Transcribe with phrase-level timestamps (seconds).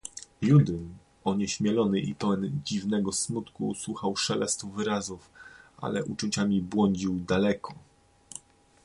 [0.41, 5.29] "Judym onieśmielony i pełen dziwnego smutku słuchał szelestu wyrazów,
[5.77, 7.73] ale uczuciami błądził daleko."